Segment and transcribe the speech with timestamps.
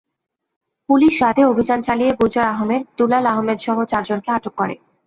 [0.89, 4.75] Police রাতেই অভিযান চালিয়ে গুলজার আহমদ, দুলাল আহমদসহ চারজনকে আটক করে।